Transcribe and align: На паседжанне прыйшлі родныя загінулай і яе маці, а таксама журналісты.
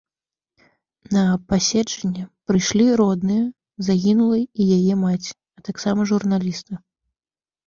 На 1.15 1.23
паседжанне 1.51 2.23
прыйшлі 2.51 2.87
родныя 3.01 3.43
загінулай 3.89 4.43
і 4.43 4.63
яе 4.79 4.93
маці, 5.05 5.31
а 5.61 5.69
таксама 5.69 6.01
журналісты. 6.15 6.73